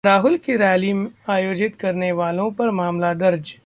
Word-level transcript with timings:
राहुल 0.03 0.37
की 0.37 0.55
रैली 0.55 0.91
आयोजित 1.29 1.75
करने 1.75 2.11
वालों 2.11 2.49
पर 2.51 2.69
मामला 2.71 3.13
दर्ज 3.13 3.53